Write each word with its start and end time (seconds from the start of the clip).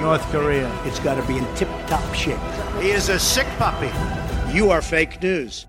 North 0.00 0.28
Korea. 0.32 0.68
It's 0.84 0.98
got 1.00 1.14
to 1.14 1.22
be 1.26 1.38
in 1.38 1.46
tip 1.54 1.68
top 1.86 2.02
shape. 2.14 2.38
He 2.80 2.90
is 2.90 3.10
a 3.10 3.18
sick 3.18 3.46
puppy. 3.58 3.90
You 4.52 4.70
are 4.70 4.82
fake 4.82 5.22
news. 5.22 5.66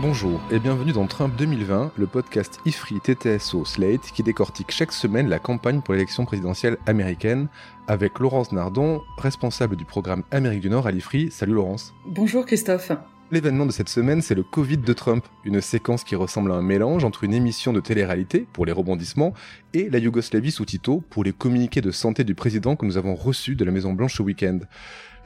Bonjour 0.00 0.40
et 0.50 0.58
bienvenue 0.58 0.92
dans 0.92 1.06
Trump 1.06 1.34
2020, 1.36 1.92
le 1.96 2.06
podcast 2.06 2.60
IFRI 2.66 3.00
TTSO 3.00 3.64
Slate 3.64 4.12
qui 4.14 4.22
décortique 4.22 4.70
chaque 4.70 4.92
semaine 4.92 5.28
la 5.28 5.38
campagne 5.38 5.80
pour 5.80 5.94
l'élection 5.94 6.24
présidentielle 6.24 6.76
américaine 6.86 7.48
avec 7.88 8.18
Laurence 8.20 8.52
Nardon, 8.52 9.02
responsable 9.18 9.74
du 9.74 9.84
programme 9.84 10.22
Amérique 10.30 10.60
du 10.60 10.70
Nord 10.70 10.86
à 10.86 10.92
l'IFRI. 10.92 11.30
Salut 11.30 11.54
Laurence. 11.54 11.94
Bonjour 12.06 12.44
Christophe. 12.44 12.92
L'événement 13.32 13.66
de 13.66 13.72
cette 13.72 13.88
semaine, 13.88 14.22
c'est 14.22 14.36
le 14.36 14.44
Covid 14.44 14.78
de 14.78 14.92
Trump, 14.92 15.24
une 15.44 15.60
séquence 15.60 16.04
qui 16.04 16.14
ressemble 16.14 16.52
à 16.52 16.54
un 16.54 16.62
mélange 16.62 17.02
entre 17.02 17.24
une 17.24 17.34
émission 17.34 17.72
de 17.72 17.80
télé-réalité, 17.80 18.46
pour 18.52 18.64
les 18.64 18.70
rebondissements, 18.70 19.34
et 19.74 19.90
la 19.90 19.98
Yougoslavie 19.98 20.52
sous 20.52 20.64
Tito, 20.64 21.02
pour 21.10 21.24
les 21.24 21.32
communiqués 21.32 21.80
de 21.80 21.90
santé 21.90 22.22
du 22.22 22.36
président 22.36 22.76
que 22.76 22.86
nous 22.86 22.98
avons 22.98 23.16
reçus 23.16 23.56
de 23.56 23.64
la 23.64 23.72
Maison-Blanche 23.72 24.14
ce 24.14 24.22
week-end. 24.22 24.60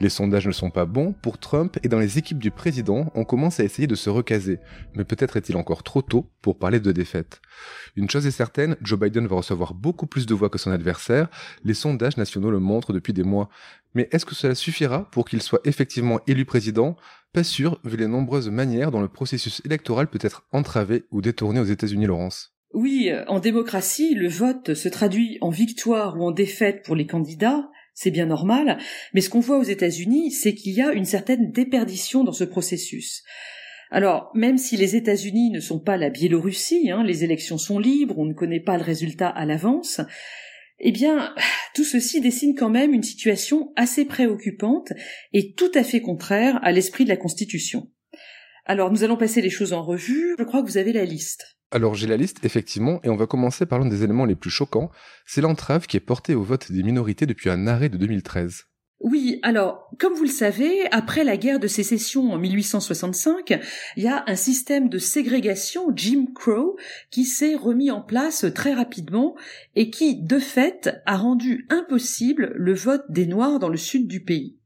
Les 0.01 0.09
sondages 0.09 0.47
ne 0.47 0.51
sont 0.51 0.71
pas 0.71 0.85
bons 0.85 1.13
pour 1.13 1.37
Trump 1.37 1.77
et 1.83 1.87
dans 1.87 1.99
les 1.99 2.17
équipes 2.17 2.39
du 2.39 2.49
président, 2.49 3.11
on 3.13 3.23
commence 3.23 3.59
à 3.59 3.63
essayer 3.63 3.85
de 3.85 3.93
se 3.93 4.09
recaser. 4.09 4.57
Mais 4.95 5.03
peut-être 5.03 5.37
est-il 5.37 5.55
encore 5.55 5.83
trop 5.83 6.01
tôt 6.01 6.25
pour 6.41 6.57
parler 6.57 6.79
de 6.79 6.91
défaite. 6.91 7.39
Une 7.95 8.09
chose 8.09 8.25
est 8.25 8.31
certaine, 8.31 8.77
Joe 8.81 8.99
Biden 8.99 9.27
va 9.27 9.35
recevoir 9.35 9.75
beaucoup 9.75 10.07
plus 10.07 10.25
de 10.25 10.33
voix 10.33 10.49
que 10.49 10.57
son 10.57 10.71
adversaire, 10.71 11.29
les 11.63 11.75
sondages 11.75 12.17
nationaux 12.17 12.49
le 12.49 12.57
montrent 12.57 12.93
depuis 12.93 13.13
des 13.13 13.21
mois. 13.21 13.49
Mais 13.93 14.09
est-ce 14.11 14.25
que 14.25 14.33
cela 14.33 14.55
suffira 14.55 15.07
pour 15.11 15.23
qu'il 15.23 15.43
soit 15.43 15.61
effectivement 15.65 16.19
élu 16.25 16.45
président? 16.45 16.97
Pas 17.31 17.43
sûr, 17.43 17.79
vu 17.83 17.95
les 17.95 18.07
nombreuses 18.07 18.49
manières 18.49 18.89
dont 18.89 19.01
le 19.01 19.07
processus 19.07 19.61
électoral 19.65 20.07
peut 20.07 20.17
être 20.23 20.47
entravé 20.51 21.03
ou 21.11 21.21
détourné 21.21 21.59
aux 21.59 21.65
États-Unis, 21.65 22.07
Laurence. 22.07 22.55
Oui, 22.73 23.11
en 23.27 23.39
démocratie, 23.39 24.15
le 24.15 24.29
vote 24.29 24.73
se 24.73 24.89
traduit 24.89 25.37
en 25.41 25.51
victoire 25.51 26.17
ou 26.17 26.25
en 26.25 26.31
défaite 26.31 26.83
pour 26.85 26.95
les 26.95 27.05
candidats, 27.05 27.69
c'est 27.93 28.11
bien 28.11 28.25
normal, 28.25 28.77
mais 29.13 29.21
ce 29.21 29.29
qu'on 29.29 29.39
voit 29.39 29.57
aux 29.57 29.63
États-Unis, 29.63 30.31
c'est 30.31 30.53
qu'il 30.53 30.73
y 30.73 30.81
a 30.81 30.93
une 30.93 31.05
certaine 31.05 31.51
déperdition 31.51 32.23
dans 32.23 32.33
ce 32.33 32.43
processus. 32.43 33.23
Alors, 33.91 34.31
même 34.33 34.57
si 34.57 34.77
les 34.77 34.95
États-Unis 34.95 35.49
ne 35.49 35.59
sont 35.59 35.79
pas 35.79 35.97
la 35.97 36.09
Biélorussie, 36.09 36.89
hein, 36.89 37.03
les 37.03 37.25
élections 37.25 37.57
sont 37.57 37.77
libres, 37.77 38.17
on 38.17 38.25
ne 38.25 38.33
connaît 38.33 38.61
pas 38.61 38.77
le 38.77 38.83
résultat 38.83 39.27
à 39.27 39.45
l'avance, 39.45 39.99
eh 40.79 40.91
bien, 40.91 41.35
tout 41.75 41.83
ceci 41.83 42.21
dessine 42.21 42.55
quand 42.55 42.69
même 42.69 42.93
une 42.93 43.03
situation 43.03 43.73
assez 43.75 44.05
préoccupante 44.05 44.93
et 45.33 45.53
tout 45.53 45.71
à 45.75 45.83
fait 45.83 46.01
contraire 46.01 46.59
à 46.63 46.71
l'esprit 46.71 47.03
de 47.03 47.09
la 47.09 47.17
Constitution. 47.17 47.91
Alors, 48.65 48.91
nous 48.91 49.03
allons 49.03 49.17
passer 49.17 49.41
les 49.41 49.49
choses 49.49 49.73
en 49.73 49.83
revue. 49.83 50.35
Je 50.39 50.43
crois 50.43 50.61
que 50.61 50.67
vous 50.67 50.77
avez 50.77 50.93
la 50.93 51.05
liste. 51.05 51.57
Alors 51.73 51.95
j'ai 51.95 52.07
la 52.07 52.17
liste, 52.17 52.43
effectivement, 52.43 52.99
et 53.03 53.09
on 53.09 53.15
va 53.15 53.27
commencer 53.27 53.65
par 53.65 53.79
l'un 53.79 53.87
des 53.87 54.03
éléments 54.03 54.25
les 54.25 54.35
plus 54.35 54.49
choquants, 54.49 54.91
c'est 55.25 55.39
l'entrave 55.39 55.87
qui 55.87 55.95
est 55.95 56.01
portée 56.01 56.35
au 56.35 56.43
vote 56.43 56.69
des 56.69 56.83
minorités 56.83 57.25
depuis 57.25 57.49
un 57.49 57.65
arrêt 57.65 57.87
de 57.87 57.97
2013. 57.97 58.65
Oui, 59.03 59.39
alors, 59.41 59.89
comme 59.97 60.13
vous 60.13 60.25
le 60.25 60.29
savez, 60.29 60.85
après 60.91 61.23
la 61.23 61.35
guerre 61.35 61.59
de 61.59 61.67
sécession 61.67 62.31
en 62.31 62.37
1865, 62.37 63.57
il 63.97 64.03
y 64.03 64.07
a 64.07 64.23
un 64.27 64.35
système 64.35 64.89
de 64.89 64.99
ségrégation 64.99 65.87
Jim 65.95 66.27
Crow 66.35 66.77
qui 67.09 67.23
s'est 67.25 67.55
remis 67.55 67.89
en 67.89 68.01
place 68.01 68.45
très 68.53 68.73
rapidement 68.73 69.35
et 69.75 69.89
qui, 69.89 70.21
de 70.21 70.37
fait, 70.37 70.91
a 71.07 71.17
rendu 71.17 71.65
impossible 71.69 72.53
le 72.55 72.75
vote 72.75 73.05
des 73.09 73.25
Noirs 73.25 73.57
dans 73.57 73.69
le 73.69 73.77
sud 73.77 74.07
du 74.07 74.23
pays. 74.23 74.60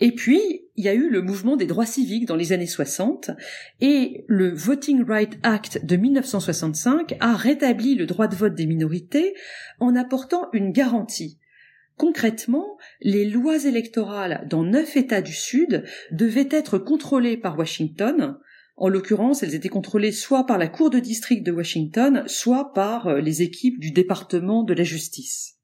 Et 0.00 0.12
puis, 0.12 0.40
il 0.76 0.84
y 0.84 0.88
a 0.88 0.94
eu 0.94 1.10
le 1.10 1.20
mouvement 1.20 1.56
des 1.56 1.66
droits 1.66 1.84
civiques 1.84 2.24
dans 2.24 2.36
les 2.36 2.52
années 2.52 2.66
60 2.66 3.32
et 3.82 4.24
le 4.28 4.50
Voting 4.50 5.04
Rights 5.04 5.38
Act 5.42 5.84
de 5.84 5.96
1965 5.96 7.16
a 7.20 7.36
rétabli 7.36 7.94
le 7.94 8.06
droit 8.06 8.26
de 8.26 8.34
vote 8.34 8.54
des 8.54 8.64
minorités 8.64 9.34
en 9.78 9.94
apportant 9.94 10.48
une 10.54 10.72
garantie. 10.72 11.38
Concrètement, 11.98 12.78
les 13.02 13.26
lois 13.26 13.66
électorales 13.66 14.46
dans 14.48 14.64
neuf 14.64 14.96
États 14.96 15.20
du 15.20 15.34
Sud 15.34 15.84
devaient 16.12 16.48
être 16.50 16.78
contrôlées 16.78 17.36
par 17.36 17.58
Washington. 17.58 18.38
En 18.78 18.88
l'occurrence, 18.88 19.42
elles 19.42 19.54
étaient 19.54 19.68
contrôlées 19.68 20.12
soit 20.12 20.46
par 20.46 20.56
la 20.56 20.68
Cour 20.68 20.88
de 20.88 20.98
district 20.98 21.44
de 21.44 21.52
Washington, 21.52 22.24
soit 22.26 22.72
par 22.72 23.16
les 23.16 23.42
équipes 23.42 23.78
du 23.78 23.90
département 23.90 24.62
de 24.64 24.72
la 24.72 24.84
justice. 24.84 25.58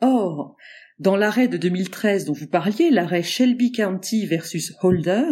Or, 0.00 0.56
dans 0.98 1.16
l'arrêt 1.16 1.48
de 1.48 1.56
2013 1.56 2.24
dont 2.24 2.32
vous 2.32 2.46
parliez, 2.46 2.90
l'arrêt 2.90 3.22
Shelby 3.22 3.72
County 3.72 4.26
versus 4.26 4.74
Holder, 4.82 5.30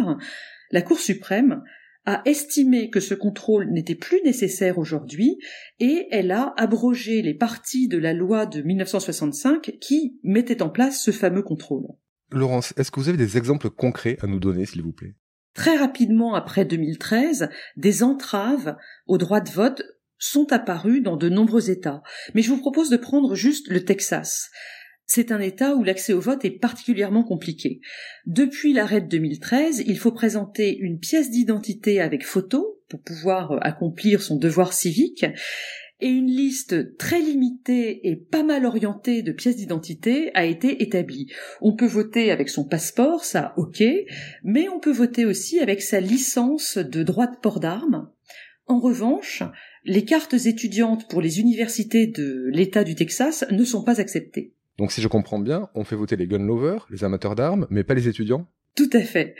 la 0.71 0.81
Cour 0.81 0.99
suprême 0.99 1.61
a 2.05 2.21
estimé 2.23 2.89
que 2.89 3.01
ce 3.01 3.13
contrôle 3.13 3.69
n'était 3.69 3.95
plus 3.95 4.21
nécessaire 4.23 4.77
aujourd'hui 4.77 5.39
et 5.79 6.07
elle 6.09 6.31
a 6.31 6.53
abrogé 6.55 7.21
les 7.21 7.33
parties 7.33 7.89
de 7.89 7.97
la 7.97 8.13
loi 8.13 8.45
de 8.45 8.61
1965 8.61 9.77
qui 9.81 10.17
mettaient 10.23 10.61
en 10.61 10.69
place 10.69 11.01
ce 11.01 11.11
fameux 11.11 11.43
contrôle. 11.43 11.85
Laurence, 12.31 12.73
est-ce 12.77 12.91
que 12.91 13.01
vous 13.01 13.09
avez 13.09 13.17
des 13.17 13.37
exemples 13.37 13.69
concrets 13.69 14.17
à 14.21 14.27
nous 14.27 14.39
donner, 14.39 14.65
s'il 14.65 14.83
vous 14.83 14.93
plaît? 14.93 15.15
Très 15.53 15.75
rapidement 15.75 16.33
après 16.33 16.63
2013, 16.63 17.49
des 17.75 18.03
entraves 18.03 18.77
au 19.05 19.17
droit 19.17 19.41
de 19.41 19.49
vote 19.49 19.83
sont 20.17 20.51
apparues 20.53 21.01
dans 21.01 21.17
de 21.17 21.29
nombreux 21.29 21.69
États. 21.69 22.03
Mais 22.33 22.41
je 22.41 22.49
vous 22.49 22.59
propose 22.59 22.89
de 22.89 22.97
prendre 22.97 23.35
juste 23.35 23.67
le 23.67 23.83
Texas. 23.83 24.49
C'est 25.09 25.31
un 25.31 25.39
État 25.39 25.73
où 25.75 25.83
l'accès 25.83 26.11
au 26.11 26.19
vote 26.19 26.43
est 26.43 26.51
particulièrement 26.51 27.23
compliqué. 27.23 27.79
Depuis 28.25 28.73
l'arrêt 28.73 28.99
de 28.99 29.07
2013, 29.07 29.83
il 29.87 29.97
faut 29.97 30.11
présenter 30.11 30.77
une 30.77 30.99
pièce 30.99 31.31
d'identité 31.31 32.01
avec 32.01 32.25
photo 32.25 32.81
pour 32.89 33.01
pouvoir 33.01 33.57
accomplir 33.61 34.21
son 34.21 34.35
devoir 34.35 34.73
civique 34.73 35.25
et 36.01 36.09
une 36.09 36.27
liste 36.27 36.97
très 36.97 37.21
limitée 37.21 38.07
et 38.07 38.17
pas 38.17 38.43
mal 38.43 38.65
orientée 38.65 39.21
de 39.21 39.31
pièces 39.31 39.55
d'identité 39.55 40.29
a 40.35 40.45
été 40.45 40.83
établie. 40.83 41.31
On 41.61 41.73
peut 41.73 41.87
voter 41.87 42.29
avec 42.29 42.49
son 42.49 42.65
passeport, 42.65 43.23
ça 43.23 43.53
ok, 43.55 43.81
mais 44.43 44.67
on 44.67 44.79
peut 44.79 44.91
voter 44.91 45.25
aussi 45.25 45.59
avec 45.59 45.81
sa 45.81 46.01
licence 46.01 46.77
de 46.77 47.01
droit 47.01 47.27
de 47.27 47.37
port 47.37 47.61
d'armes. 47.61 48.11
En 48.67 48.79
revanche, 48.79 49.41
les 49.85 50.03
cartes 50.03 50.33
étudiantes 50.33 51.09
pour 51.09 51.21
les 51.21 51.39
universités 51.39 52.07
de 52.07 52.49
l'État 52.51 52.83
du 52.83 52.95
Texas 52.95 53.45
ne 53.49 53.63
sont 53.63 53.83
pas 53.83 54.01
acceptées. 54.01 54.53
Donc 54.77 54.91
si 54.91 55.01
je 55.01 55.07
comprends 55.07 55.39
bien, 55.39 55.69
on 55.73 55.83
fait 55.83 55.95
voter 55.95 56.15
les 56.15 56.27
gun 56.27 56.45
lovers, 56.45 56.87
les 56.89 57.03
amateurs 57.03 57.35
d'armes, 57.35 57.67
mais 57.69 57.83
pas 57.83 57.93
les 57.93 58.07
étudiants 58.07 58.47
Tout 58.75 58.89
à 58.93 59.01
fait. 59.01 59.35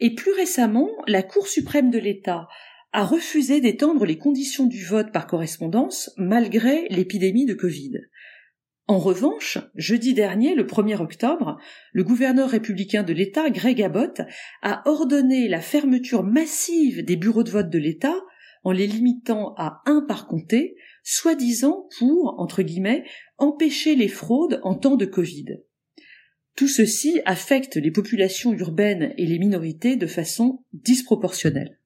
Et 0.00 0.14
plus 0.14 0.32
récemment, 0.32 0.90
la 1.06 1.22
Cour 1.22 1.46
suprême 1.46 1.90
de 1.90 1.98
l'État 1.98 2.48
a 2.92 3.04
refusé 3.04 3.60
d'étendre 3.60 4.04
les 4.04 4.18
conditions 4.18 4.66
du 4.66 4.84
vote 4.84 5.12
par 5.12 5.26
correspondance 5.26 6.10
malgré 6.18 6.86
l'épidémie 6.90 7.46
de 7.46 7.54
Covid. 7.54 7.92
En 8.86 8.98
revanche, 8.98 9.58
jeudi 9.76 10.12
dernier, 10.12 10.54
le 10.54 10.64
1er 10.64 11.00
octobre, 11.00 11.58
le 11.92 12.04
gouverneur 12.04 12.50
républicain 12.50 13.02
de 13.02 13.14
l'État, 13.14 13.48
Greg 13.48 13.80
Abbott, 13.80 14.20
a 14.60 14.82
ordonné 14.86 15.48
la 15.48 15.60
fermeture 15.60 16.22
massive 16.22 17.02
des 17.02 17.16
bureaux 17.16 17.44
de 17.44 17.50
vote 17.50 17.70
de 17.70 17.78
l'État 17.78 18.16
en 18.64 18.72
les 18.72 18.86
limitant 18.86 19.54
à 19.56 19.82
un 19.86 20.04
par 20.06 20.26
comté, 20.26 20.76
soi-disant 21.02 21.88
pour, 21.98 22.38
entre 22.38 22.62
guillemets, 22.62 23.04
empêcher 23.38 23.94
les 23.94 24.08
fraudes 24.08 24.60
en 24.62 24.74
temps 24.74 24.96
de 24.96 25.06
Covid. 25.06 25.46
Tout 26.56 26.68
ceci 26.68 27.20
affecte 27.24 27.76
les 27.76 27.90
populations 27.90 28.52
urbaines 28.52 29.14
et 29.16 29.26
les 29.26 29.38
minorités 29.38 29.96
de 29.96 30.06
façon 30.06 30.64
disproportionnelle. 30.72 31.78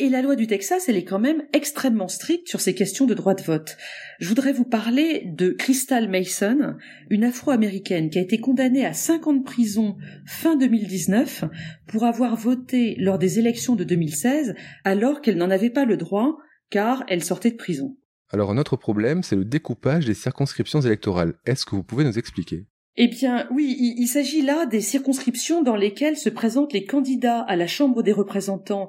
Et 0.00 0.08
la 0.08 0.22
loi 0.22 0.34
du 0.34 0.48
Texas, 0.48 0.88
elle 0.88 0.96
est 0.96 1.04
quand 1.04 1.20
même 1.20 1.44
extrêmement 1.52 2.08
stricte 2.08 2.48
sur 2.48 2.60
ces 2.60 2.74
questions 2.74 3.06
de 3.06 3.14
droit 3.14 3.34
de 3.34 3.42
vote. 3.42 3.76
Je 4.18 4.28
voudrais 4.28 4.52
vous 4.52 4.64
parler 4.64 5.22
de 5.24 5.50
Crystal 5.50 6.08
Mason, 6.08 6.74
une 7.10 7.22
afro-américaine 7.22 8.10
qui 8.10 8.18
a 8.18 8.22
été 8.22 8.38
condamnée 8.38 8.84
à 8.84 8.92
5 8.92 9.28
ans 9.28 9.34
de 9.34 9.44
prison 9.44 9.96
fin 10.26 10.56
2019 10.56 11.44
pour 11.86 12.04
avoir 12.04 12.34
voté 12.34 12.96
lors 12.98 13.18
des 13.18 13.38
élections 13.38 13.76
de 13.76 13.84
2016 13.84 14.56
alors 14.82 15.20
qu'elle 15.20 15.36
n'en 15.36 15.50
avait 15.50 15.70
pas 15.70 15.84
le 15.84 15.96
droit 15.96 16.38
car 16.70 17.04
elle 17.06 17.22
sortait 17.22 17.52
de 17.52 17.56
prison. 17.56 17.96
Alors 18.30 18.50
un 18.50 18.58
autre 18.58 18.76
problème, 18.76 19.22
c'est 19.22 19.36
le 19.36 19.44
découpage 19.44 20.06
des 20.06 20.14
circonscriptions 20.14 20.80
électorales. 20.80 21.34
Est-ce 21.46 21.64
que 21.64 21.76
vous 21.76 21.84
pouvez 21.84 22.04
nous 22.04 22.18
expliquer? 22.18 22.66
Eh 22.96 23.08
bien, 23.08 23.48
oui, 23.50 23.76
il, 23.98 24.06
s'agit 24.06 24.42
là 24.42 24.66
des 24.66 24.80
circonscriptions 24.80 25.62
dans 25.62 25.74
lesquelles 25.74 26.16
se 26.16 26.28
présentent 26.28 26.72
les 26.72 26.84
candidats 26.84 27.40
à 27.40 27.56
la 27.56 27.66
Chambre 27.66 28.04
des 28.04 28.12
représentants 28.12 28.88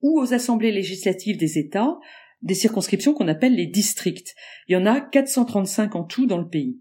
ou 0.00 0.18
aux 0.18 0.32
assemblées 0.32 0.72
législatives 0.72 1.36
des 1.36 1.58
États, 1.58 1.98
des 2.40 2.54
circonscriptions 2.54 3.12
qu'on 3.12 3.28
appelle 3.28 3.54
les 3.54 3.66
districts. 3.66 4.34
Il 4.68 4.72
y 4.72 4.76
en 4.76 4.86
a 4.86 5.00
435 5.00 5.94
en 5.94 6.04
tout 6.04 6.26
dans 6.26 6.38
le 6.38 6.48
pays. 6.48 6.80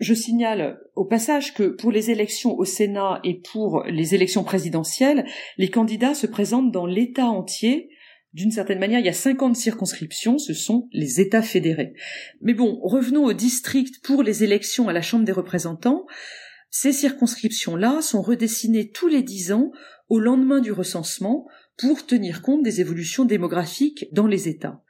Je 0.00 0.14
signale 0.14 0.80
au 0.96 1.04
passage 1.04 1.54
que 1.54 1.64
pour 1.68 1.92
les 1.92 2.10
élections 2.10 2.56
au 2.56 2.64
Sénat 2.64 3.20
et 3.22 3.34
pour 3.52 3.84
les 3.84 4.14
élections 4.14 4.42
présidentielles, 4.42 5.24
les 5.58 5.68
candidats 5.68 6.14
se 6.14 6.26
présentent 6.26 6.72
dans 6.72 6.86
l'État 6.86 7.26
entier. 7.26 7.90
D'une 8.34 8.50
certaine 8.50 8.78
manière, 8.78 9.00
il 9.00 9.06
y 9.06 9.08
a 9.08 9.14
50 9.14 9.56
circonscriptions, 9.56 10.38
ce 10.38 10.52
sont 10.52 10.88
les 10.92 11.20
États 11.20 11.42
fédérés. 11.42 11.94
Mais 12.42 12.52
bon, 12.52 12.78
revenons 12.82 13.24
au 13.24 13.32
district 13.32 14.04
pour 14.04 14.22
les 14.22 14.44
élections 14.44 14.88
à 14.88 14.92
la 14.92 15.02
Chambre 15.02 15.24
des 15.24 15.32
représentants. 15.32 16.04
Ces 16.68 16.92
circonscriptions-là 16.92 18.02
sont 18.02 18.20
redessinées 18.20 18.90
tous 18.90 19.08
les 19.08 19.22
dix 19.22 19.52
ans 19.52 19.70
au 20.08 20.18
lendemain 20.18 20.60
du 20.60 20.72
recensement 20.72 21.46
pour 21.78 22.04
tenir 22.04 22.42
compte 22.42 22.62
des 22.62 22.80
évolutions 22.80 23.24
démographiques 23.24 24.06
dans 24.12 24.26
les 24.26 24.48
États 24.48 24.82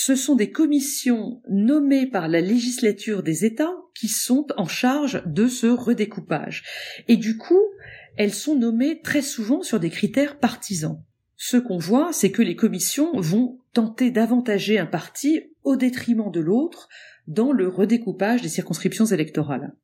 ce 0.00 0.14
sont 0.14 0.36
des 0.36 0.52
commissions 0.52 1.42
nommées 1.48 2.06
par 2.06 2.28
la 2.28 2.40
législature 2.40 3.24
des 3.24 3.44
États 3.44 3.74
qui 3.96 4.06
sont 4.06 4.46
en 4.56 4.68
charge 4.68 5.24
de 5.26 5.48
ce 5.48 5.66
redécoupage. 5.66 6.62
Et 7.08 7.16
du 7.16 7.36
coup, 7.36 7.60
elles 8.16 8.32
sont 8.32 8.54
nommées 8.54 9.00
très 9.02 9.22
souvent 9.22 9.60
sur 9.62 9.80
des 9.80 9.90
critères 9.90 10.38
partisans. 10.38 11.02
Ce 11.40 11.56
qu'on 11.56 11.78
voit, 11.78 12.12
c'est 12.12 12.32
que 12.32 12.42
les 12.42 12.56
commissions 12.56 13.12
vont 13.20 13.60
tenter 13.72 14.10
d'avantager 14.10 14.76
un 14.76 14.86
parti 14.86 15.40
au 15.62 15.76
détriment 15.76 16.32
de 16.32 16.40
l'autre 16.40 16.88
dans 17.28 17.52
le 17.52 17.68
redécoupage 17.68 18.42
des 18.42 18.48
circonscriptions 18.48 19.04
électorales. 19.06 19.76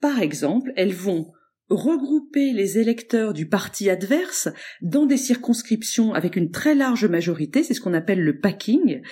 Par 0.00 0.22
exemple, 0.22 0.72
elles 0.76 0.94
vont 0.94 1.32
regrouper 1.68 2.54
les 2.54 2.78
électeurs 2.78 3.34
du 3.34 3.46
parti 3.46 3.90
adverse 3.90 4.48
dans 4.80 5.04
des 5.04 5.18
circonscriptions 5.18 6.14
avec 6.14 6.34
une 6.34 6.50
très 6.50 6.74
large 6.74 7.04
majorité, 7.04 7.62
c'est 7.62 7.74
ce 7.74 7.82
qu'on 7.82 7.94
appelle 7.94 8.22
le 8.22 8.40
packing. 8.40 9.02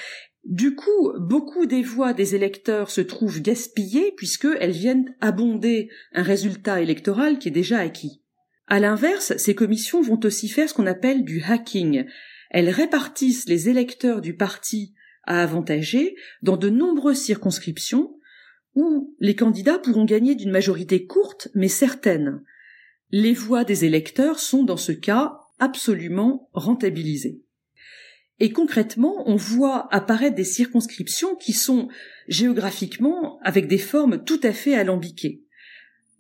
Du 0.45 0.75
coup, 0.75 1.13
beaucoup 1.19 1.67
des 1.67 1.83
voix 1.83 2.15
des 2.15 2.35
électeurs 2.35 2.91
se 2.91 3.03
trouvent 3.03 3.43
gaspillées 3.43 4.15
puisqu'elles 4.17 4.71
viennent 4.71 5.15
abonder 5.21 5.91
un 6.15 6.23
résultat 6.23 6.81
électoral 6.81 7.39
qui 7.39 7.49
est 7.49 7.53
déjà 7.53 7.79
acquis. 7.79 8.23
À 8.69 8.81
l'inverse, 8.81 9.35
ces 9.39 9.55
commissions 9.55 10.03
vont 10.03 10.21
aussi 10.25 10.49
faire 10.49 10.69
ce 10.69 10.75
qu'on 10.75 10.87
appelle 10.87 11.25
du 11.25 11.43
hacking. 11.43 12.05
Elles 12.51 12.69
répartissent 12.69 13.49
les 13.49 13.71
électeurs 13.71 14.21
du 14.21 14.37
parti 14.37 14.95
à 15.25 15.43
avantager 15.43 16.17
dans 16.43 16.59
de 16.59 16.69
nombreuses 16.69 17.21
circonscriptions 17.21 18.15
où 18.75 19.17
les 19.21 19.35
candidats 19.35 19.79
pourront 19.79 20.05
gagner 20.05 20.35
d'une 20.35 20.51
majorité 20.51 21.07
courte 21.07 21.49
mais 21.55 21.69
certaine. 21.69 22.43
Les 23.11 23.33
voix 23.33 23.65
des 23.65 23.87
électeurs 23.87 24.39
sont 24.39 24.65
dans 24.65 24.77
ce 24.77 24.93
cas 24.93 25.41
absolument 25.59 26.51
rentabilisées. 26.53 27.43
Et 28.39 28.53
concrètement, 28.53 29.25
on 29.27 29.37
voit 29.37 29.93
apparaître 29.93 30.37
des 30.37 30.45
circonscriptions 30.45 31.35
qui 31.37 31.55
sont 31.55 31.89
géographiquement 32.29 33.41
avec 33.43 33.67
des 33.67 33.79
formes 33.79 34.23
tout 34.23 34.41
à 34.43 34.53
fait 34.53 34.75
alambiquées. 34.75 35.43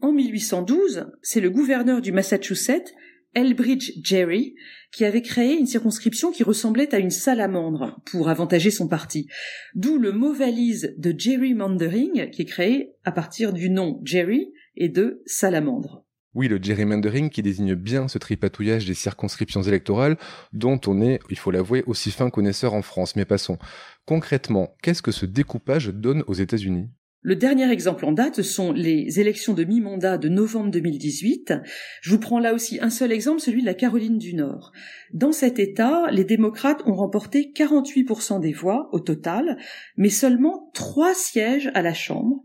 En 0.00 0.12
1812, 0.12 1.06
c'est 1.22 1.40
le 1.40 1.50
gouverneur 1.50 2.00
du 2.00 2.12
Massachusetts, 2.12 2.94
Elbridge 3.34 3.92
Gerry, 4.02 4.54
qui 4.92 5.04
avait 5.04 5.22
créé 5.22 5.56
une 5.58 5.66
circonscription 5.66 6.30
qui 6.30 6.44
ressemblait 6.44 6.94
à 6.94 6.98
une 6.98 7.10
salamandre 7.10 8.00
pour 8.06 8.28
avantager 8.28 8.70
son 8.70 8.86
parti. 8.86 9.28
D'où 9.74 9.98
le 9.98 10.12
mot 10.12 10.32
valise 10.32 10.94
de 10.98 11.12
gerrymandering 11.16 12.30
qui 12.30 12.42
est 12.42 12.46
créé 12.46 12.92
à 13.04 13.10
partir 13.10 13.52
du 13.52 13.70
nom 13.70 14.00
Jerry 14.04 14.52
et 14.76 14.88
de 14.88 15.20
salamandre. 15.26 16.04
Oui, 16.34 16.46
le 16.46 16.62
gerrymandering 16.62 17.30
qui 17.30 17.42
désigne 17.42 17.74
bien 17.74 18.06
ce 18.06 18.18
tripatouillage 18.18 18.86
des 18.86 18.94
circonscriptions 18.94 19.62
électorales 19.62 20.16
dont 20.52 20.80
on 20.86 21.00
est, 21.00 21.18
il 21.30 21.38
faut 21.38 21.50
l'avouer, 21.50 21.82
aussi 21.86 22.12
fin 22.12 22.30
connaisseur 22.30 22.74
en 22.74 22.82
France. 22.82 23.16
Mais 23.16 23.24
passons. 23.24 23.58
Concrètement, 24.06 24.76
qu'est-ce 24.80 25.02
que 25.02 25.10
ce 25.10 25.26
découpage 25.26 25.88
donne 25.88 26.22
aux 26.28 26.34
États-Unis? 26.34 26.88
Le 27.22 27.34
dernier 27.34 27.68
exemple 27.72 28.04
en 28.04 28.12
date 28.12 28.42
sont 28.42 28.72
les 28.72 29.18
élections 29.18 29.52
de 29.52 29.64
mi-mandat 29.64 30.18
de 30.18 30.28
novembre 30.28 30.70
2018. 30.70 31.52
Je 32.00 32.10
vous 32.10 32.20
prends 32.20 32.38
là 32.38 32.54
aussi 32.54 32.78
un 32.80 32.90
seul 32.90 33.10
exemple, 33.10 33.40
celui 33.40 33.62
de 33.62 33.66
la 33.66 33.74
Caroline 33.74 34.18
du 34.18 34.34
Nord. 34.34 34.70
Dans 35.12 35.32
cet 35.32 35.58
État, 35.58 36.10
les 36.12 36.22
démocrates 36.22 36.82
ont 36.86 36.94
remporté 36.94 37.52
48% 37.52 38.40
des 38.40 38.52
voix 38.52 38.88
au 38.92 39.00
total, 39.00 39.58
mais 39.96 40.10
seulement 40.10 40.70
trois 40.74 41.12
sièges 41.12 41.72
à 41.74 41.82
la 41.82 41.92
Chambre, 41.92 42.44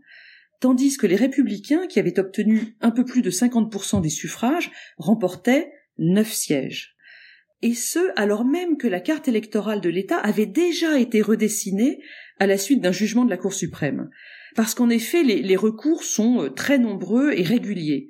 tandis 0.58 0.96
que 0.96 1.06
les 1.06 1.16
républicains, 1.16 1.86
qui 1.86 2.00
avaient 2.00 2.18
obtenu 2.18 2.76
un 2.80 2.90
peu 2.90 3.04
plus 3.04 3.22
de 3.22 3.30
50% 3.30 4.00
des 4.00 4.08
suffrages, 4.08 4.72
remportaient 4.98 5.70
neuf 5.98 6.32
sièges. 6.32 6.96
Et 7.62 7.74
ce, 7.74 8.00
alors 8.16 8.44
même 8.44 8.76
que 8.76 8.88
la 8.88 9.00
carte 9.00 9.28
électorale 9.28 9.80
de 9.80 9.88
l'État 9.88 10.18
avait 10.18 10.46
déjà 10.46 10.98
été 10.98 11.22
redessinée 11.22 12.02
à 12.40 12.48
la 12.48 12.58
suite 12.58 12.80
d'un 12.80 12.92
jugement 12.92 13.24
de 13.24 13.30
la 13.30 13.36
Cour 13.36 13.54
suprême 13.54 14.10
parce 14.54 14.74
qu'en 14.74 14.90
effet 14.90 15.22
les, 15.22 15.56
recours 15.56 16.04
sont 16.04 16.42
euh, 16.42 16.48
très 16.50 16.78
nombreux 16.78 17.32
et 17.32 17.42
réguliers. 17.42 18.08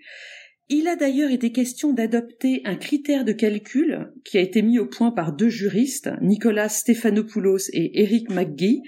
Il 0.69 0.89
a 0.89 0.97
d'ailleurs 0.97 1.31
été 1.31 1.53
question 1.53 1.93
d'adopter 1.93 2.63
un 2.65 2.77
critère 2.77 3.25
de 3.25 3.33
calcul 3.33 4.13
qui 4.25 4.39
a 4.39 4.41
été 4.41 4.63
mis 4.63 4.79
au 4.79 4.87
point 4.87 5.11
par 5.11 5.33
deux 5.33 5.51
juristes, 5.51 6.11
Nicolas 6.23 6.71
Stéphanopoulos 6.71 7.69
et 7.75 8.01
Eric 8.03 8.31
McGee, 8.31 8.81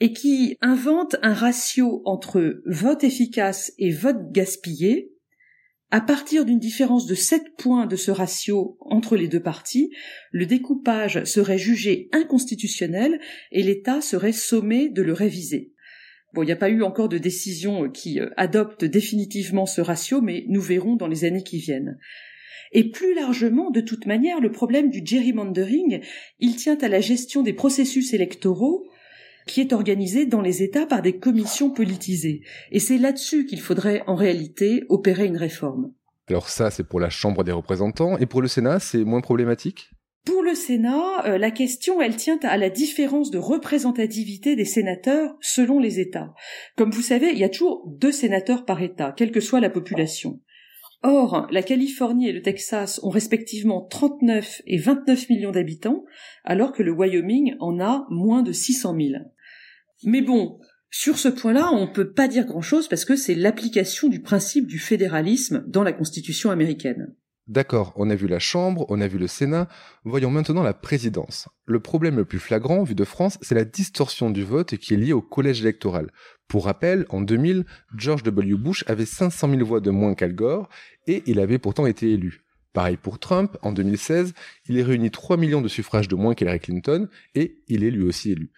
et 0.00 0.12
qui 0.12 0.56
invente 0.62 1.16
un 1.22 1.34
ratio 1.34 2.00
entre 2.06 2.62
vote 2.64 3.04
efficace 3.04 3.72
et 3.78 3.90
vote 3.90 4.32
gaspillé. 4.32 5.12
À 5.90 6.00
partir 6.00 6.44
d'une 6.44 6.58
différence 6.58 7.06
de 7.06 7.14
7 7.14 7.56
points 7.56 7.86
de 7.86 7.96
ce 7.96 8.10
ratio 8.10 8.78
entre 8.80 9.16
les 9.16 9.28
deux 9.28 9.42
parties, 9.42 9.90
le 10.32 10.46
découpage 10.46 11.24
serait 11.24 11.58
jugé 11.58 12.08
inconstitutionnel 12.12 13.20
et 13.52 13.62
l'État 13.62 14.00
serait 14.00 14.32
sommé 14.32 14.88
de 14.88 15.02
le 15.02 15.12
réviser. 15.12 15.72
Bon, 16.34 16.42
il 16.42 16.46
n'y 16.46 16.52
a 16.52 16.56
pas 16.56 16.68
eu 16.68 16.82
encore 16.82 17.08
de 17.08 17.18
décision 17.18 17.84
euh, 17.84 17.88
qui 17.88 18.20
euh, 18.20 18.28
adopte 18.36 18.84
définitivement 18.84 19.66
ce 19.66 19.80
ratio, 19.80 20.20
mais 20.20 20.44
nous 20.48 20.60
verrons 20.60 20.96
dans 20.96 21.06
les 21.06 21.24
années 21.24 21.42
qui 21.42 21.58
viennent. 21.58 21.98
Et 22.72 22.90
plus 22.90 23.14
largement, 23.14 23.70
de 23.70 23.80
toute 23.80 24.06
manière, 24.06 24.40
le 24.40 24.52
problème 24.52 24.90
du 24.90 25.00
gerrymandering, 25.04 26.00
il 26.38 26.56
tient 26.56 26.76
à 26.78 26.88
la 26.88 27.00
gestion 27.00 27.42
des 27.42 27.54
processus 27.54 28.12
électoraux 28.12 28.86
qui 29.46 29.62
est 29.62 29.72
organisé 29.72 30.26
dans 30.26 30.42
les 30.42 30.62
États 30.62 30.84
par 30.84 31.00
des 31.00 31.18
commissions 31.18 31.70
politisées. 31.70 32.42
Et 32.70 32.78
c'est 32.78 32.98
là-dessus 32.98 33.46
qu'il 33.46 33.60
faudrait 33.60 34.02
en 34.06 34.14
réalité 34.14 34.84
opérer 34.90 35.24
une 35.24 35.38
réforme. 35.38 35.92
Alors 36.28 36.50
ça, 36.50 36.70
c'est 36.70 36.84
pour 36.84 37.00
la 37.00 37.08
Chambre 37.08 37.42
des 37.42 37.52
représentants. 37.52 38.18
Et 38.18 38.26
pour 38.26 38.42
le 38.42 38.48
Sénat, 38.48 38.78
c'est 38.80 39.04
moins 39.04 39.22
problématique? 39.22 39.90
Pour 40.24 40.42
le 40.42 40.54
Sénat, 40.54 41.26
euh, 41.26 41.38
la 41.38 41.50
question, 41.50 42.02
elle 42.02 42.16
tient 42.16 42.38
à 42.42 42.58
la 42.58 42.68
différence 42.70 43.30
de 43.30 43.38
représentativité 43.38 44.56
des 44.56 44.64
sénateurs 44.64 45.36
selon 45.40 45.78
les 45.78 46.00
États. 46.00 46.34
Comme 46.76 46.90
vous 46.90 47.02
savez, 47.02 47.30
il 47.32 47.38
y 47.38 47.44
a 47.44 47.48
toujours 47.48 47.84
deux 47.86 48.12
sénateurs 48.12 48.64
par 48.64 48.82
État, 48.82 49.14
quelle 49.16 49.32
que 49.32 49.40
soit 49.40 49.60
la 49.60 49.70
population. 49.70 50.40
Or, 51.02 51.46
la 51.50 51.62
Californie 51.62 52.28
et 52.28 52.32
le 52.32 52.42
Texas 52.42 53.00
ont 53.04 53.08
respectivement 53.08 53.86
39 53.86 54.62
et 54.66 54.78
29 54.78 55.28
millions 55.30 55.52
d'habitants, 55.52 56.04
alors 56.44 56.72
que 56.72 56.82
le 56.82 56.92
Wyoming 56.92 57.54
en 57.60 57.78
a 57.80 58.06
moins 58.10 58.42
de 58.42 58.52
600 58.52 58.96
000. 59.00 59.12
Mais 60.04 60.22
bon, 60.22 60.58
sur 60.90 61.18
ce 61.18 61.28
point-là, 61.28 61.70
on 61.72 61.82
ne 61.82 61.92
peut 61.92 62.12
pas 62.12 62.28
dire 62.28 62.46
grand-chose 62.46 62.88
parce 62.88 63.04
que 63.04 63.14
c'est 63.14 63.34
l'application 63.34 64.08
du 64.08 64.20
principe 64.20 64.66
du 64.66 64.78
fédéralisme 64.78 65.64
dans 65.68 65.84
la 65.84 65.92
Constitution 65.92 66.50
américaine. 66.50 67.14
D'accord, 67.48 67.94
on 67.96 68.10
a 68.10 68.14
vu 68.14 68.28
la 68.28 68.38
Chambre, 68.38 68.84
on 68.90 69.00
a 69.00 69.08
vu 69.08 69.16
le 69.16 69.26
Sénat, 69.26 69.68
voyons 70.04 70.30
maintenant 70.30 70.62
la 70.62 70.74
présidence. 70.74 71.48
Le 71.64 71.80
problème 71.80 72.16
le 72.16 72.26
plus 72.26 72.38
flagrant, 72.38 72.82
vu 72.82 72.94
de 72.94 73.04
France, 73.04 73.38
c'est 73.40 73.54
la 73.54 73.64
distorsion 73.64 74.28
du 74.28 74.44
vote 74.44 74.76
qui 74.76 74.92
est 74.92 74.98
liée 74.98 75.14
au 75.14 75.22
collège 75.22 75.62
électoral. 75.62 76.10
Pour 76.46 76.66
rappel, 76.66 77.06
en 77.08 77.22
2000, 77.22 77.64
George 77.96 78.22
W. 78.22 78.54
Bush 78.54 78.84
avait 78.86 79.06
500 79.06 79.48
000 79.48 79.64
voix 79.64 79.80
de 79.80 79.90
moins 79.90 80.14
qu'Al 80.14 80.34
Gore, 80.34 80.68
et 81.06 81.22
il 81.24 81.40
avait 81.40 81.58
pourtant 81.58 81.86
été 81.86 82.12
élu. 82.12 82.44
Pareil 82.74 82.98
pour 82.98 83.18
Trump, 83.18 83.56
en 83.62 83.72
2016, 83.72 84.34
il 84.66 84.78
est 84.78 84.82
réuni 84.82 85.10
3 85.10 85.38
millions 85.38 85.62
de 85.62 85.68
suffrages 85.68 86.08
de 86.08 86.16
moins 86.16 86.34
qu'Hillary 86.34 86.60
Clinton, 86.60 87.08
et 87.34 87.62
il 87.66 87.82
est 87.82 87.90
lui 87.90 88.04
aussi 88.04 88.32
élu. 88.32 88.52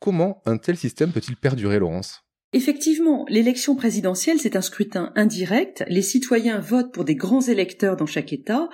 Comment 0.00 0.42
un 0.46 0.56
tel 0.56 0.76
système 0.76 1.12
peut-il 1.12 1.36
perdurer, 1.36 1.78
Laurence? 1.78 2.21
Effectivement, 2.54 3.24
l'élection 3.30 3.74
présidentielle, 3.76 4.38
c'est 4.38 4.56
un 4.56 4.60
scrutin 4.60 5.10
indirect. 5.16 5.84
Les 5.88 6.02
citoyens 6.02 6.60
votent 6.60 6.92
pour 6.92 7.04
des 7.04 7.14
grands 7.14 7.40
électeurs 7.40 7.96
dans 7.96 8.06
chaque 8.06 8.32
État, 8.32 8.68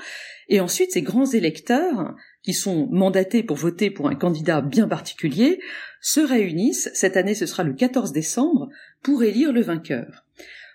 et 0.49 0.58
ensuite 0.58 0.92
ces 0.92 1.02
grands 1.02 1.30
électeurs, 1.30 2.16
qui 2.42 2.54
sont 2.54 2.88
mandatés 2.90 3.44
pour 3.44 3.56
voter 3.56 3.90
pour 3.90 4.08
un 4.08 4.16
candidat 4.16 4.62
bien 4.62 4.88
particulier, 4.88 5.61
se 6.00 6.18
réunissent, 6.18 6.90
cette 6.92 7.16
année 7.16 7.37
ce 7.37 7.47
sera 7.47 7.62
le 7.62 7.73
14 7.73 8.12
décembre, 8.12 8.68
pour 9.02 9.23
élire 9.23 9.52
le 9.52 9.62
vainqueur. 9.62 10.25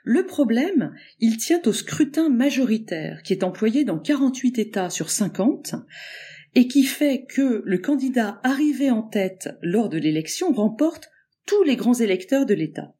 Le 0.06 0.26
problème, 0.26 0.94
il 1.20 1.38
tient 1.38 1.62
au 1.66 1.74
scrutin 1.74 2.30
majoritaire, 2.30 3.22
qui 3.24 3.34
est 3.34 3.44
employé 3.44 3.84
dans 3.84 4.00
48 4.00 4.60
États 4.60 4.90
sur 4.90 5.10
50, 5.10 5.76
et 6.56 6.68
qui 6.68 6.84
fait 6.84 7.26
que 7.28 7.64
le 7.66 7.78
candidat 7.80 8.40
arrivé 8.44 8.92
en 8.92 9.02
tête 9.02 9.50
lors 9.62 9.90
de 9.90 9.98
l'élection 9.98 10.54
remporte 10.54 11.10
tous 11.46 11.64
les 11.64 11.76
grands 11.76 11.94
électeurs 11.94 12.46
de 12.46 12.54
l'État. 12.54 12.94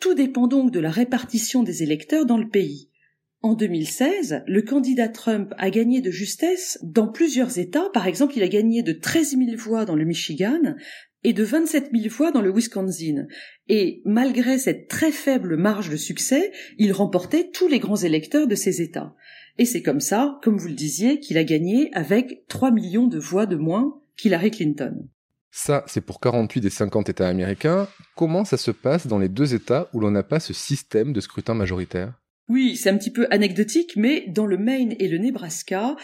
Tout 0.00 0.14
dépend 0.14 0.46
donc 0.46 0.70
de 0.70 0.80
la 0.80 0.90
répartition 0.90 1.62
des 1.62 1.82
électeurs 1.82 2.26
dans 2.26 2.38
le 2.38 2.48
pays. 2.48 2.90
En 3.40 3.54
2016, 3.54 4.44
le 4.46 4.62
candidat 4.62 5.08
Trump 5.08 5.52
a 5.58 5.70
gagné 5.70 6.00
de 6.00 6.10
justesse 6.10 6.78
dans 6.82 7.08
plusieurs 7.08 7.58
États. 7.58 7.90
Par 7.92 8.06
exemple, 8.06 8.34
il 8.36 8.42
a 8.42 8.48
gagné 8.48 8.82
de 8.82 8.92
13 8.92 9.36
000 9.36 9.56
voix 9.56 9.84
dans 9.84 9.96
le 9.96 10.04
Michigan, 10.04 10.74
et 11.24 11.32
de 11.32 11.44
27 11.44 11.90
000 11.94 12.08
voix 12.08 12.30
dans 12.30 12.42
le 12.42 12.52
Wisconsin. 12.52 13.26
Et 13.68 14.02
malgré 14.04 14.58
cette 14.58 14.88
très 14.88 15.12
faible 15.12 15.56
marge 15.56 15.90
de 15.90 15.96
succès, 15.96 16.52
il 16.78 16.92
remportait 16.92 17.50
tous 17.52 17.68
les 17.68 17.78
grands 17.78 17.96
électeurs 17.96 18.46
de 18.46 18.54
ces 18.54 18.82
États. 18.82 19.14
Et 19.58 19.64
c'est 19.64 19.82
comme 19.82 20.00
ça, 20.00 20.38
comme 20.42 20.56
vous 20.56 20.68
le 20.68 20.74
disiez, 20.74 21.20
qu'il 21.20 21.38
a 21.38 21.44
gagné 21.44 21.90
avec 21.92 22.46
3 22.48 22.70
millions 22.70 23.06
de 23.06 23.18
voix 23.18 23.46
de 23.46 23.56
moins 23.56 24.00
qu'Hillary 24.16 24.50
Clinton. 24.50 25.08
Ça, 25.54 25.84
c'est 25.86 26.00
pour 26.00 26.18
48 26.18 26.62
des 26.62 26.70
50 26.70 27.10
États 27.10 27.28
américains. 27.28 27.86
Comment 28.16 28.46
ça 28.46 28.56
se 28.56 28.70
passe 28.70 29.06
dans 29.06 29.18
les 29.18 29.28
deux 29.28 29.54
États 29.54 29.90
où 29.92 30.00
l'on 30.00 30.10
n'a 30.10 30.22
pas 30.22 30.40
ce 30.40 30.54
système 30.54 31.12
de 31.12 31.20
scrutin 31.20 31.52
majoritaire? 31.52 32.14
Oui, 32.48 32.74
c'est 32.74 32.88
un 32.88 32.96
petit 32.96 33.12
peu 33.12 33.26
anecdotique, 33.30 33.92
mais 33.94 34.24
dans 34.28 34.46
le 34.46 34.56
Maine 34.56 34.96
et 34.98 35.08
le 35.08 35.18
Nebraska, 35.18 35.94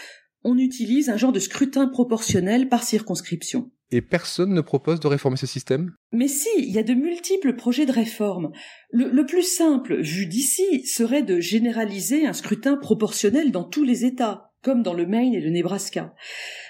on 0.45 0.59
utilise 0.59 1.09
un 1.09 1.17
genre 1.17 1.33
de 1.33 1.41
scrutin 1.41 1.89
proportionnel 1.89 2.69
par 2.69 2.83
circonscription. 2.83 3.71
Et 3.91 4.03
personne 4.03 4.53
ne 4.53 4.61
propose 4.61 5.01
de 5.01 5.07
réformer 5.07 5.39
ce 5.39 5.47
système? 5.47 5.95
Mais 6.13 6.29
si, 6.29 6.51
il 6.59 6.71
y 6.71 6.79
a 6.79 6.83
de 6.83 6.93
multiples 6.93 7.57
projets 7.57 7.87
de 7.87 7.93
réforme. 7.93 8.53
Le, 8.91 9.09
le 9.09 9.25
plus 9.25 9.43
simple, 9.43 10.03
vu 10.03 10.27
d'ici, 10.27 10.87
serait 10.87 11.23
de 11.23 11.41
généraliser 11.41 12.27
un 12.27 12.35
scrutin 12.35 12.77
proportionnel 12.77 13.51
dans 13.51 13.65
tous 13.65 13.85
les 13.85 14.05
États, 14.05 14.53
comme 14.63 14.83
dans 14.83 14.93
le 14.93 15.07
Maine 15.07 15.33
et 15.33 15.41
le 15.41 15.49
Nebraska. 15.49 16.15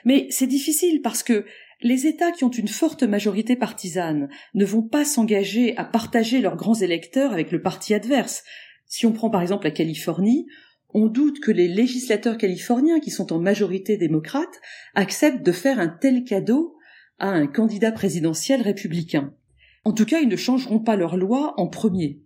Mais 0.05 0.29
c'est 0.31 0.47
difficile 0.47 1.03
parce 1.03 1.25
que 1.25 1.45
les 1.81 2.07
États 2.07 2.33
qui 2.33 2.45
ont 2.45 2.51
une 2.51 2.69
forte 2.69 3.03
majorité 3.05 3.55
partisane 3.57 4.29
ne 4.55 4.65
vont 4.65 4.83
pas 4.83 5.05
s'engager 5.05 5.77
à 5.77 5.85
partager 5.85 6.41
leurs 6.41 6.57
grands 6.57 6.75
électeurs 6.75 7.33
avec 7.33 7.53
le 7.53 7.63
parti 7.63 7.95
adverse. 7.95 8.43
Si 8.87 9.07
on 9.07 9.13
prend 9.13 9.31
par 9.31 9.43
exemple 9.43 9.65
la 9.65 9.71
Californie, 9.71 10.47
on 10.91 11.07
doute 11.07 11.41
que 11.41 11.51
les 11.51 11.69
législateurs 11.69 12.39
californiens 12.39 13.01
qui 13.01 13.11
sont 13.11 13.33
en 13.33 13.39
majorité 13.39 13.97
démocrates 13.97 14.61
acceptent 14.95 15.45
de 15.45 15.53
faire 15.53 15.79
un 15.79 15.89
tel 15.89 16.25
cadeau 16.25 16.77
à 17.19 17.29
un 17.29 17.47
candidat 17.47 17.93
présidentiel 17.93 18.63
républicain. 18.63 19.35
En 19.85 19.93
tout 19.93 20.05
cas, 20.05 20.21
ils 20.21 20.29
ne 20.29 20.37
changeront 20.37 20.81
pas 20.81 20.97
leur 20.97 21.17
loi 21.17 21.55
en 21.59 21.69
premier. 21.69 22.23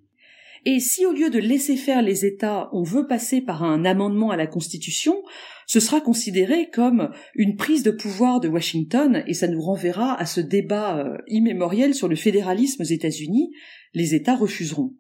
Et 0.65 0.79
si 0.79 1.05
au 1.07 1.13
lieu 1.13 1.29
de 1.29 1.41
laisser 1.41 1.77
faire 1.77 2.03
les 2.03 2.25
États, 2.25 2.69
on 2.73 2.85
veut 2.85 3.07
passer 3.07 3.41
par 3.41 3.65
un 3.65 3.85
amendement 3.85 4.31
à 4.31 4.37
la 4.37 4.47
Constitution, 4.47 5.23
ce 5.67 5.81
sera 5.81 6.01
considéré 6.01 6.71
comme 6.71 7.11
une 7.35 7.57
prise 7.57 7.83
de 7.83 7.91
pouvoir 7.91 8.39
de 8.39 8.49
Washington 8.49 9.25
et 9.27 9.35
ça 9.35 9.49
nous 9.49 9.61
renverra 9.61 10.15
à 10.15 10.25
ce 10.25 10.41
débat 10.41 10.99
euh, 10.99 11.19
immémoriel 11.27 11.95
sur 11.95 12.07
le 12.07 12.15
fédéralisme 12.15 12.83
aux 12.83 12.87
États-Unis. 12.87 13.51
Les 13.93 14.15
États 14.15 14.37
refuseront. 14.37 14.95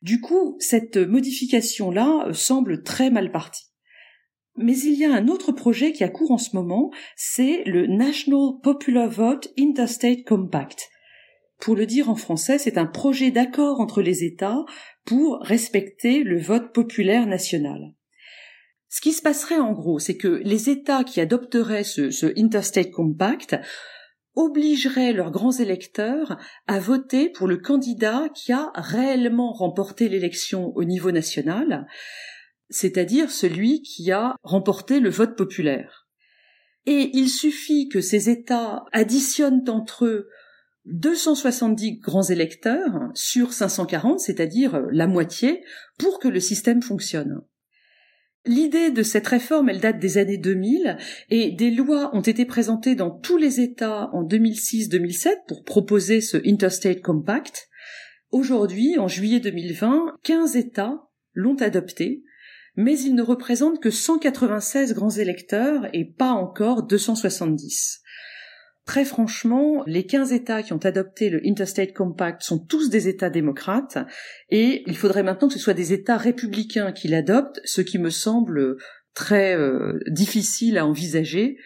Du 0.00 0.20
coup, 0.20 0.56
cette 0.60 0.96
modification-là 0.96 2.26
euh, 2.28 2.32
semble 2.32 2.82
très 2.82 3.10
mal 3.10 3.32
partie. 3.32 3.64
Mais 4.56 4.78
il 4.78 4.94
y 4.94 5.04
a 5.04 5.12
un 5.12 5.26
autre 5.26 5.50
projet 5.50 5.92
qui 5.92 6.04
a 6.04 6.08
cours 6.08 6.30
en 6.30 6.38
ce 6.38 6.54
moment, 6.54 6.92
c'est 7.16 7.64
le 7.64 7.88
National 7.88 8.60
Popular 8.62 9.10
Vote 9.10 9.52
Interstate 9.58 10.22
Compact. 10.24 10.88
Pour 11.64 11.76
le 11.76 11.86
dire 11.86 12.10
en 12.10 12.14
français, 12.14 12.58
c'est 12.58 12.76
un 12.76 12.84
projet 12.84 13.30
d'accord 13.30 13.80
entre 13.80 14.02
les 14.02 14.22
États 14.22 14.66
pour 15.06 15.38
respecter 15.40 16.22
le 16.22 16.38
vote 16.38 16.74
populaire 16.74 17.26
national. 17.26 17.94
Ce 18.90 19.00
qui 19.00 19.12
se 19.12 19.22
passerait 19.22 19.58
en 19.58 19.72
gros, 19.72 19.98
c'est 19.98 20.18
que 20.18 20.28
les 20.28 20.68
États 20.68 21.04
qui 21.04 21.22
adopteraient 21.22 21.82
ce, 21.82 22.38
Interstate 22.38 22.90
Compact 22.90 23.56
obligeraient 24.34 25.14
leurs 25.14 25.30
grands 25.30 25.52
électeurs 25.52 26.36
à 26.66 26.78
voter 26.80 27.30
pour 27.30 27.46
le 27.46 27.56
candidat 27.56 28.28
qui 28.34 28.52
a 28.52 28.70
réellement 28.74 29.54
remporté 29.54 30.10
l'élection 30.10 30.70
au 30.76 30.84
niveau 30.84 31.12
national, 31.12 31.86
c'est-à-dire 32.68 33.30
celui 33.30 33.80
qui 33.80 34.12
a 34.12 34.36
remporté 34.42 35.00
le 35.00 35.08
vote 35.08 35.34
populaire. 35.34 36.10
Et 36.84 37.10
il 37.14 37.30
suffit 37.30 37.88
que 37.88 38.02
ces 38.02 38.28
États 38.28 38.84
additionnent 38.92 39.64
entre 39.70 40.04
eux 40.04 40.28
270 40.86 41.98
grands 41.98 42.22
électeurs 42.22 43.10
sur 43.14 43.52
540, 43.52 44.20
c'est-à-dire 44.20 44.82
la 44.90 45.06
moitié, 45.06 45.64
pour 45.98 46.18
que 46.18 46.28
le 46.28 46.40
système 46.40 46.82
fonctionne. 46.82 47.40
L'idée 48.46 48.90
de 48.90 49.02
cette 49.02 49.26
réforme, 49.26 49.70
elle 49.70 49.80
date 49.80 49.98
des 49.98 50.18
années 50.18 50.36
2000 50.36 50.98
et 51.30 51.52
des 51.52 51.70
lois 51.70 52.14
ont 52.14 52.20
été 52.20 52.44
présentées 52.44 52.94
dans 52.94 53.10
tous 53.10 53.38
les 53.38 53.60
États 53.60 54.10
en 54.12 54.22
2006-2007 54.22 55.46
pour 55.48 55.64
proposer 55.64 56.20
ce 56.20 56.36
Interstate 56.46 57.00
Compact. 57.00 57.68
Aujourd'hui, 58.30 58.98
en 58.98 59.08
juillet 59.08 59.40
2020, 59.40 60.18
15 60.22 60.56
États 60.56 61.08
l'ont 61.32 61.56
adopté, 61.56 62.22
mais 62.76 62.98
ils 62.98 63.14
ne 63.14 63.22
représentent 63.22 63.80
que 63.80 63.90
196 63.90 64.92
grands 64.92 65.10
électeurs 65.10 65.88
et 65.94 66.04
pas 66.04 66.32
encore 66.32 66.82
270. 66.82 68.02
Très 68.86 69.06
franchement, 69.06 69.82
les 69.86 70.04
15 70.04 70.32
États 70.32 70.62
qui 70.62 70.74
ont 70.74 70.84
adopté 70.84 71.30
le 71.30 71.40
Interstate 71.46 71.94
Compact 71.94 72.42
sont 72.42 72.58
tous 72.58 72.90
des 72.90 73.08
États 73.08 73.30
démocrates 73.30 73.96
et 74.50 74.82
il 74.86 74.96
faudrait 74.96 75.22
maintenant 75.22 75.48
que 75.48 75.54
ce 75.54 75.60
soit 75.60 75.72
des 75.72 75.94
États 75.94 76.18
républicains 76.18 76.92
qui 76.92 77.08
l'adoptent, 77.08 77.60
ce 77.64 77.80
qui 77.80 77.98
me 77.98 78.10
semble 78.10 78.76
très 79.14 79.56
euh, 79.56 79.98
difficile 80.08 80.76
à 80.76 80.86
envisager. 80.86 81.56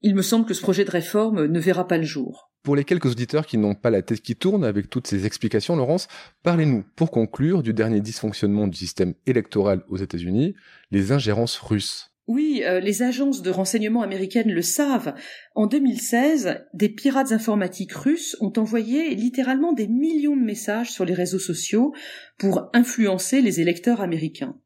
Il 0.00 0.14
me 0.14 0.22
semble 0.22 0.46
que 0.46 0.54
ce 0.54 0.62
projet 0.62 0.86
de 0.86 0.90
réforme 0.90 1.44
ne 1.44 1.60
verra 1.60 1.86
pas 1.86 1.98
le 1.98 2.04
jour. 2.04 2.50
Pour 2.62 2.74
les 2.74 2.84
quelques 2.84 3.12
auditeurs 3.12 3.46
qui 3.46 3.58
n'ont 3.58 3.74
pas 3.74 3.90
la 3.90 4.02
tête 4.02 4.22
qui 4.22 4.34
tourne 4.34 4.64
avec 4.64 4.88
toutes 4.88 5.06
ces 5.06 5.26
explications, 5.26 5.76
Laurence, 5.76 6.08
parlez-nous, 6.42 6.84
pour 6.96 7.10
conclure, 7.10 7.62
du 7.62 7.74
dernier 7.74 8.00
dysfonctionnement 8.00 8.66
du 8.66 8.76
système 8.76 9.14
électoral 9.26 9.84
aux 9.88 9.98
États-Unis, 9.98 10.54
les 10.90 11.12
ingérences 11.12 11.58
russes. 11.58 12.15
Oui, 12.26 12.62
euh, 12.64 12.80
les 12.80 13.02
agences 13.02 13.40
de 13.40 13.50
renseignement 13.50 14.02
américaines 14.02 14.50
le 14.50 14.62
savent. 14.62 15.14
En 15.54 15.66
2016, 15.66 16.64
des 16.74 16.88
pirates 16.88 17.30
informatiques 17.30 17.92
russes 17.92 18.36
ont 18.40 18.52
envoyé 18.56 19.14
littéralement 19.14 19.72
des 19.72 19.86
millions 19.86 20.36
de 20.36 20.42
messages 20.42 20.90
sur 20.90 21.04
les 21.04 21.14
réseaux 21.14 21.38
sociaux 21.38 21.94
pour 22.36 22.68
influencer 22.72 23.40
les 23.42 23.60
électeurs 23.60 24.00
américains. 24.00 24.58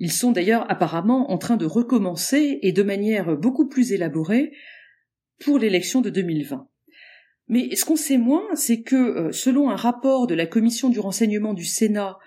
Ils 0.00 0.12
sont 0.12 0.32
d'ailleurs 0.32 0.68
apparemment 0.70 1.30
en 1.30 1.38
train 1.38 1.56
de 1.56 1.66
recommencer 1.66 2.58
et 2.62 2.72
de 2.72 2.82
manière 2.82 3.36
beaucoup 3.36 3.68
plus 3.68 3.92
élaborée 3.92 4.52
pour 5.38 5.58
l'élection 5.58 6.00
de 6.00 6.10
2020. 6.10 6.68
Mais 7.46 7.74
ce 7.76 7.84
qu'on 7.84 7.96
sait 7.96 8.18
moins, 8.18 8.44
c'est 8.54 8.82
que, 8.82 8.96
euh, 8.96 9.32
selon 9.32 9.70
un 9.70 9.76
rapport 9.76 10.26
de 10.26 10.34
la 10.34 10.46
Commission 10.46 10.90
du 10.90 10.98
renseignement 10.98 11.54
du 11.54 11.64
Sénat 11.64 12.18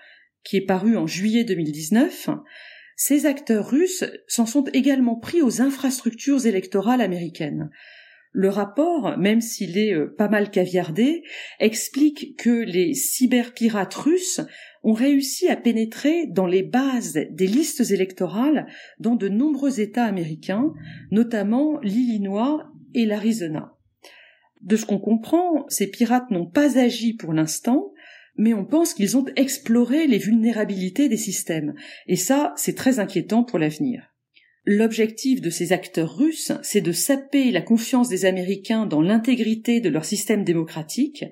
qui 0.44 0.56
est 0.56 0.66
paru 0.66 0.96
en 0.96 1.06
juillet 1.06 1.44
2019, 1.44 2.30
ces 3.04 3.26
acteurs 3.26 3.68
russes 3.68 4.04
s'en 4.28 4.46
sont 4.46 4.62
également 4.72 5.16
pris 5.16 5.42
aux 5.42 5.60
infrastructures 5.60 6.46
électorales 6.46 7.00
américaines. 7.00 7.68
Le 8.30 8.48
rapport, 8.48 9.18
même 9.18 9.40
s'il 9.40 9.76
est 9.76 9.92
euh, 9.92 10.14
pas 10.16 10.28
mal 10.28 10.52
caviardé, 10.52 11.24
explique 11.58 12.38
que 12.38 12.50
les 12.50 12.94
cyberpirates 12.94 13.94
russes 13.94 14.40
ont 14.84 14.92
réussi 14.92 15.48
à 15.48 15.56
pénétrer 15.56 16.26
dans 16.28 16.46
les 16.46 16.62
bases 16.62 17.18
des 17.28 17.48
listes 17.48 17.90
électorales 17.90 18.68
dans 19.00 19.16
de 19.16 19.28
nombreux 19.28 19.80
États 19.80 20.04
américains, 20.04 20.72
notamment 21.10 21.80
l'Illinois 21.82 22.70
et 22.94 23.04
l'Arizona. 23.04 23.74
De 24.60 24.76
ce 24.76 24.86
qu'on 24.86 25.00
comprend, 25.00 25.64
ces 25.68 25.90
pirates 25.90 26.30
n'ont 26.30 26.46
pas 26.46 26.78
agi 26.78 27.14
pour 27.14 27.32
l'instant, 27.32 27.91
mais 28.36 28.54
on 28.54 28.64
pense 28.64 28.94
qu'ils 28.94 29.16
ont 29.16 29.26
exploré 29.36 30.06
les 30.06 30.18
vulnérabilités 30.18 31.08
des 31.08 31.16
systèmes, 31.16 31.74
et 32.06 32.16
ça, 32.16 32.54
c'est 32.56 32.76
très 32.76 32.98
inquiétant 32.98 33.44
pour 33.44 33.58
l'avenir. 33.58 34.12
L'objectif 34.64 35.40
de 35.40 35.50
ces 35.50 35.72
acteurs 35.72 36.16
russes, 36.16 36.52
c'est 36.62 36.80
de 36.80 36.92
saper 36.92 37.50
la 37.50 37.62
confiance 37.62 38.08
des 38.08 38.26
Américains 38.26 38.86
dans 38.86 39.02
l'intégrité 39.02 39.80
de 39.80 39.88
leur 39.88 40.04
système 40.04 40.44
démocratique 40.44 41.24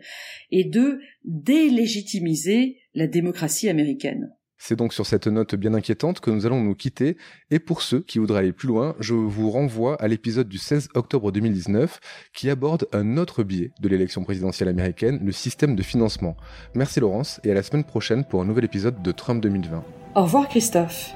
et 0.50 0.64
de 0.64 1.00
délégitimiser 1.25 2.78
la 2.95 3.07
démocratie 3.07 3.69
américaine. 3.69 4.35
C'est 4.62 4.76
donc 4.76 4.93
sur 4.93 5.07
cette 5.07 5.26
note 5.26 5.55
bien 5.55 5.73
inquiétante 5.73 6.21
que 6.21 6.31
nous 6.31 6.45
allons 6.45 6.62
nous 6.62 6.75
quitter. 6.75 7.17
Et 7.50 7.59
pour 7.59 7.81
ceux 7.81 8.00
qui 8.00 8.19
voudraient 8.19 8.40
aller 8.40 8.52
plus 8.52 8.69
loin, 8.69 8.95
je 9.00 9.14
vous 9.14 9.50
renvoie 9.50 10.00
à 10.02 10.07
l'épisode 10.07 10.49
du 10.49 10.59
16 10.59 10.90
octobre 10.95 11.33
2019 11.33 11.99
qui 12.35 12.50
aborde 12.50 12.87
un 12.93 13.17
autre 13.17 13.43
biais 13.43 13.71
de 13.81 13.88
l'élection 13.88 14.23
présidentielle 14.23 14.69
américaine, 14.69 15.19
le 15.25 15.33
système 15.33 15.75
de 15.75 15.83
financement. 15.83 16.37
Merci 16.75 17.00
Laurence 17.00 17.40
et 17.43 17.50
à 17.50 17.55
la 17.55 17.62
semaine 17.62 17.85
prochaine 17.85 18.23
pour 18.23 18.43
un 18.43 18.45
nouvel 18.45 18.67
épisode 18.67 19.02
de 19.02 19.12
Trump 19.12 19.43
2020. 19.43 19.83
Au 20.14 20.23
revoir 20.25 20.47
Christophe. 20.47 21.14